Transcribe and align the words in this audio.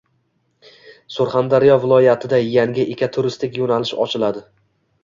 Surxondaryo 1.17 1.77
viloyatida 1.85 2.41
yangi 2.47 2.87
ekoturistik 2.97 3.63
yo‘nalish 3.63 3.95
ochiladi 4.09 4.49